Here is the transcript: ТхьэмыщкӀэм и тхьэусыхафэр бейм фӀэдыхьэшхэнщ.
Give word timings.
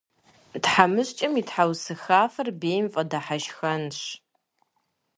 ТхьэмыщкӀэм 0.63 1.33
и 1.41 1.43
тхьэусыхафэр 1.47 2.47
бейм 2.59 2.85
фӀэдыхьэшхэнщ. 2.93 3.99